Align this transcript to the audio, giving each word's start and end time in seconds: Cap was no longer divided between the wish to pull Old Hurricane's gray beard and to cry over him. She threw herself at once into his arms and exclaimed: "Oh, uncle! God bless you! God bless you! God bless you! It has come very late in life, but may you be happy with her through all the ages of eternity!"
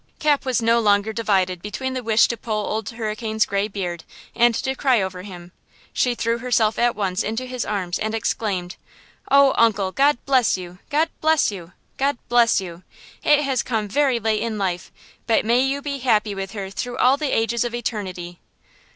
Cap 0.17 0.45
was 0.45 0.63
no 0.63 0.79
longer 0.79 1.13
divided 1.13 1.61
between 1.61 1.93
the 1.93 2.01
wish 2.01 2.27
to 2.29 2.35
pull 2.35 2.65
Old 2.65 2.89
Hurricane's 2.89 3.45
gray 3.45 3.67
beard 3.67 4.03
and 4.33 4.55
to 4.55 4.73
cry 4.73 4.99
over 4.99 5.21
him. 5.21 5.51
She 5.93 6.15
threw 6.15 6.39
herself 6.39 6.79
at 6.79 6.95
once 6.95 7.21
into 7.21 7.45
his 7.45 7.65
arms 7.65 7.99
and 7.99 8.15
exclaimed: 8.15 8.77
"Oh, 9.29 9.53
uncle! 9.59 9.91
God 9.91 10.17
bless 10.25 10.57
you! 10.57 10.79
God 10.89 11.09
bless 11.21 11.51
you! 11.51 11.73
God 11.97 12.17
bless 12.29 12.59
you! 12.59 12.81
It 13.23 13.43
has 13.43 13.61
come 13.61 13.87
very 13.87 14.19
late 14.19 14.41
in 14.41 14.57
life, 14.57 14.91
but 15.27 15.45
may 15.45 15.59
you 15.61 15.83
be 15.83 15.99
happy 15.99 16.33
with 16.33 16.53
her 16.53 16.71
through 16.71 16.97
all 16.97 17.15
the 17.15 17.29
ages 17.31 17.63
of 17.63 17.75
eternity!" 17.75 18.39